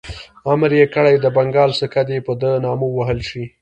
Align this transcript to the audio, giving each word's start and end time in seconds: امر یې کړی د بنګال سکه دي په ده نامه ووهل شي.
امر 0.51 0.71
یې 0.79 0.85
کړی 0.95 1.15
د 1.19 1.25
بنګال 1.37 1.71
سکه 1.79 2.01
دي 2.09 2.17
په 2.25 2.33
ده 2.41 2.51
نامه 2.65 2.85
ووهل 2.89 3.19
شي. 3.29 3.43